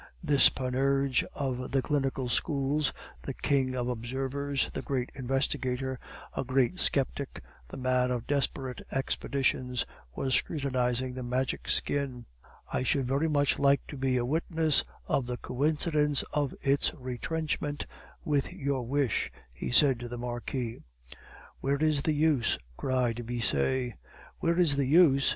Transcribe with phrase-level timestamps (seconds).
[0.23, 5.99] This Panurge of the Clinical Schools, the king of observers, the great investigator,
[6.35, 9.85] a great sceptic, the man of desperate expedients,
[10.15, 12.23] was scrutinizing the Magic Skin.
[12.73, 17.85] "I should very much like to be a witness of the coincidence of its retrenchment
[18.25, 20.79] with your wish," he said to the Marquis.
[21.59, 23.99] "Where is the use?" cried Brisset.
[24.39, 25.29] "Where is the use?"